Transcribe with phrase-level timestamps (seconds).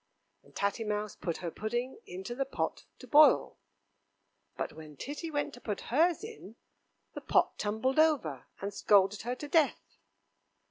[0.41, 3.59] And Tatty Mouse put her pudding into the pot to boil,
[4.57, 6.55] But when Titty went to put hers in,
[7.13, 9.97] the pot tumbled over, and scalded her to death.